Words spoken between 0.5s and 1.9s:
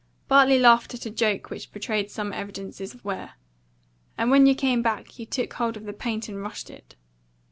laughed at a joke which